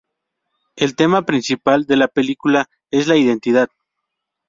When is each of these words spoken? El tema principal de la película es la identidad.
El 0.75 0.95
tema 0.95 1.27
principal 1.27 1.85
de 1.85 1.95
la 1.95 2.07
película 2.07 2.67
es 2.89 3.07
la 3.07 3.17
identidad. 3.17 3.69